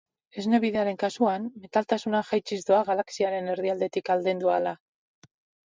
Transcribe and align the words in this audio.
Esne 0.43 0.59
Bidearen 0.61 0.97
kasuan, 1.03 1.45
metaltasuna 1.65 2.23
jaitsiz 2.31 2.59
doa 2.71 2.81
galaxiaren 2.89 3.55
erdialdetik 3.55 4.13
aldendu 4.17 4.53
ahala. 4.59 4.77